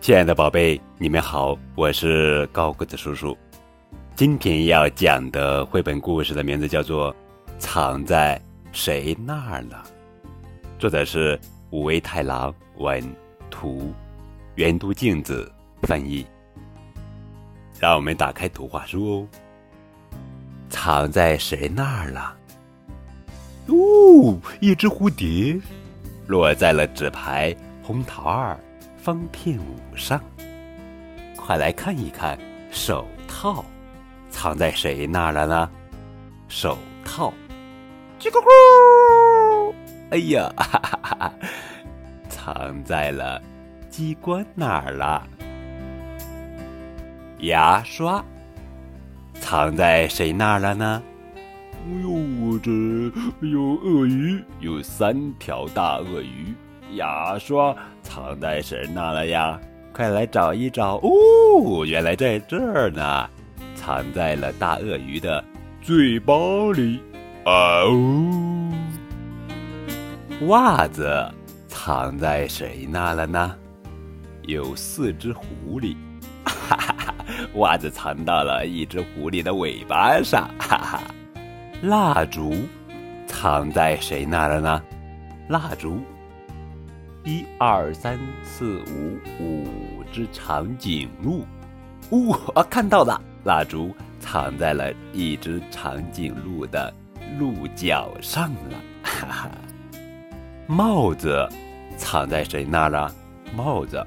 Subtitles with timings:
[0.00, 3.36] 亲爱的宝贝，你们好，我是高个子叔叔。
[4.14, 7.12] 今天要讲的绘本故事的名字叫做
[7.58, 8.40] 《藏在
[8.72, 9.84] 谁那儿了》，
[10.80, 11.38] 作者是
[11.68, 13.04] 五味太郎，文
[13.50, 13.92] 图，
[14.54, 15.52] 原都镜子
[15.82, 16.26] 翻译。
[17.78, 19.28] 让我们打开图画书哦。
[20.70, 22.34] 藏在谁那儿了？
[23.66, 25.60] 哦，一只蝴蝶
[26.26, 28.58] 落在了纸牌红桃二
[29.02, 30.20] 方片五上。
[31.36, 32.38] 快来看一看，
[32.70, 33.64] 手套
[34.28, 35.70] 藏在谁那儿了呢？
[36.48, 37.32] 手套，
[38.18, 39.74] 叽咕咕！
[40.10, 41.32] 哎呀，哈哈哈哈，
[42.28, 43.40] 藏在了
[43.88, 45.26] 机关那儿了。
[47.38, 48.22] 牙刷
[49.34, 51.02] 藏在谁那儿了呢？
[51.34, 52.70] 哎呦，我这
[53.46, 56.54] 有鳄鱼，有三条大鳄鱼。
[56.94, 59.58] 牙刷藏在谁那了呀？
[59.92, 61.84] 快来找一找哦！
[61.84, 63.28] 原来在这儿呢，
[63.74, 65.44] 藏在了大鳄鱼的
[65.82, 66.32] 嘴巴
[66.74, 67.00] 里。
[67.44, 68.72] 啊哦！
[70.46, 71.28] 袜子
[71.66, 73.56] 藏在谁那了呢？
[74.42, 75.96] 有四只狐狸。
[76.44, 77.14] 哈哈哈！
[77.54, 80.48] 袜子藏到了一只狐狸的尾巴上。
[80.58, 81.02] 哈哈！
[81.82, 82.54] 蜡烛
[83.26, 84.82] 藏在谁那了呢？
[85.48, 86.00] 蜡烛，
[87.24, 89.68] 一二三四五，五
[90.10, 91.44] 只长颈鹿。
[92.10, 96.92] 呜啊，看到了，蜡烛藏在了一只长颈鹿的
[97.38, 98.80] 鹿角上了。
[99.02, 99.50] 哈哈！
[100.66, 101.46] 帽子
[101.98, 103.14] 藏在谁那儿了？
[103.54, 104.02] 帽子。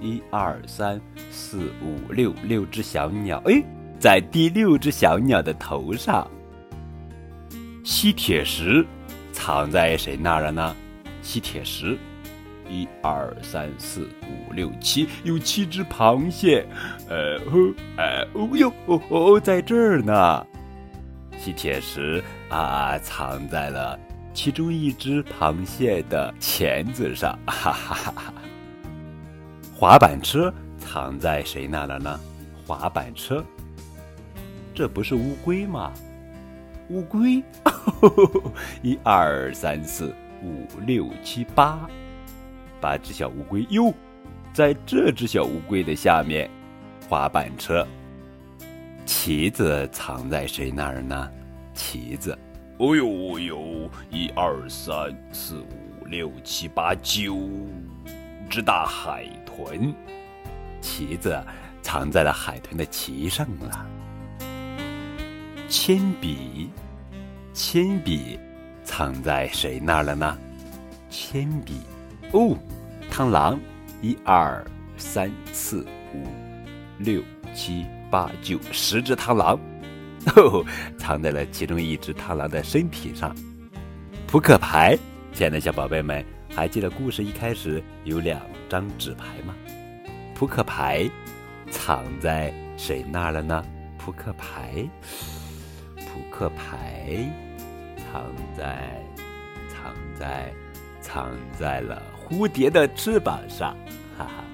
[0.00, 3.62] 一二三四五六，六只小鸟，哎，
[3.98, 6.30] 在第六只小鸟的头上。
[7.82, 8.86] 吸铁石
[9.32, 10.76] 藏在谁那儿了呢？
[11.24, 11.98] 吸铁石，
[12.68, 16.66] 一二三四五六七，有七只螃蟹，
[17.08, 20.46] 呃呵，呃哦哟哦哦，在这儿呢。
[21.38, 23.98] 吸铁石啊，藏在了
[24.34, 28.34] 其中一只螃蟹的钳子上，哈哈哈哈。
[29.74, 32.20] 滑板车藏在谁那了呢？
[32.66, 33.42] 滑板车，
[34.74, 35.90] 这不是乌龟吗？
[36.90, 37.42] 乌龟，
[38.82, 41.88] 一二三四五六七八，
[42.80, 43.92] 八只小乌龟哟，
[44.52, 46.50] 在这只小乌龟的下面，
[47.08, 47.86] 滑板车。
[49.06, 51.30] 旗子藏在谁那儿呢？
[51.74, 52.38] 旗子，
[52.78, 57.36] 哦呦哦呦，一二三四五六七八九。
[58.48, 59.92] 只大海豚，
[60.80, 61.42] 旗子
[61.82, 63.86] 藏在了海豚的鳍上了。
[65.68, 66.70] 铅笔，
[67.52, 68.38] 铅笔
[68.84, 70.38] 藏在谁那儿了呢？
[71.10, 71.80] 铅笔，
[72.32, 72.56] 哦，
[73.10, 73.58] 螳螂，
[74.02, 74.64] 一二
[74.96, 76.26] 三四五
[76.98, 77.22] 六
[77.54, 79.58] 七八九，十只螳螂，
[80.36, 80.64] 哦，
[80.98, 83.34] 藏在了其中一只螳螂的身体上。
[84.26, 84.98] 扑克牌，
[85.32, 86.24] 亲爱的小宝贝们。
[86.56, 89.52] 还记得故事一开始有两张纸牌吗？
[90.36, 91.10] 扑克牌
[91.68, 93.64] 藏在谁那儿了呢？
[93.98, 94.88] 扑克牌，
[95.96, 97.18] 扑克牌
[98.14, 98.24] 藏
[98.56, 99.02] 在
[99.68, 100.52] 藏在
[101.00, 103.76] 藏在了蝴蝶的翅膀上，
[104.16, 104.44] 哈哈！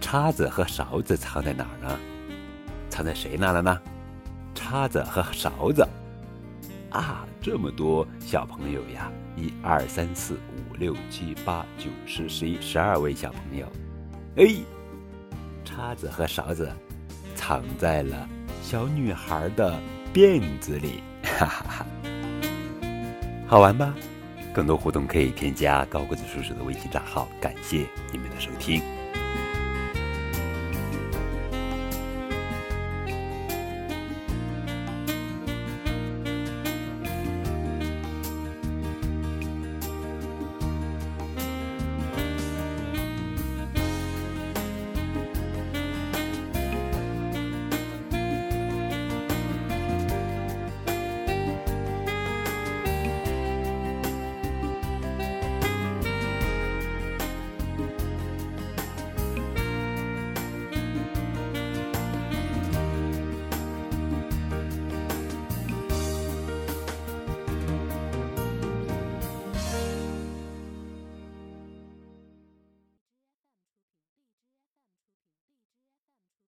[0.00, 1.98] 叉子和勺子藏在哪儿呢？
[2.88, 3.78] 藏在谁那了呢？
[4.54, 5.86] 叉子和勺子。
[6.88, 9.12] 啊，这么多小朋友呀！
[9.36, 13.70] 一二三四五六七八九十十一十二位小朋友，
[14.36, 14.54] 哎，
[15.66, 16.72] 叉子和勺子
[17.34, 18.26] 藏在了
[18.62, 19.78] 小女孩的
[20.14, 21.86] 辫子里，哈哈哈！
[23.46, 23.94] 好玩吧？
[24.52, 27.28] 更多互动可以添加高个子叔叔的微信账号。
[27.40, 28.82] 感谢你们的收听。